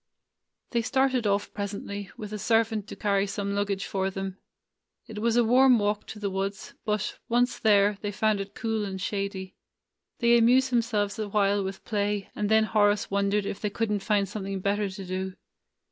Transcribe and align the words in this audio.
They 0.71 0.81
started 0.81 1.27
off 1.27 1.53
presently, 1.53 2.09
with 2.17 2.33
a 2.33 2.39
servant 2.39 2.87
to 2.87 2.95
carry 2.95 3.27
some 3.27 3.53
luggage 3.53 3.85
for 3.85 4.09
them. 4.09 4.39
It 5.05 5.19
was 5.19 5.37
a 5.37 5.43
warm 5.43 5.77
walk 5.77 6.07
to 6.07 6.17
the 6.17 6.31
woods, 6.31 6.73
but, 6.85 7.19
once 7.29 7.59
there, 7.59 7.99
they 8.01 8.11
found 8.11 8.39
it 8.39 8.55
cool 8.55 8.83
and 8.83 8.99
shady. 8.99 9.53
They 10.17 10.39
amused 10.39 10.71
them 10.71 10.81
selves 10.81 11.19
awhile 11.19 11.63
with 11.63 11.85
play, 11.85 12.31
and 12.35 12.49
then 12.49 12.63
Horace 12.63 13.11
won 13.11 13.29
dered 13.29 13.45
if 13.45 13.61
they 13.61 13.69
could 13.69 13.91
n't 13.91 14.01
find 14.01 14.27
something 14.27 14.59
better 14.59 14.89
to 14.89 15.05
do. 15.05 15.35